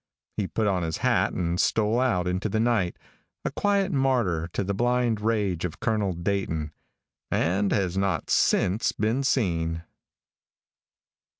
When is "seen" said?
9.21-9.83